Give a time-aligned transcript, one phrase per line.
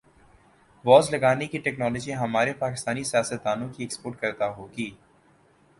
[0.85, 4.89] was لگانے کی technology ہمارے پاکستانی سیاستدا نوں کی ایکسپورٹ کردہ ہوگی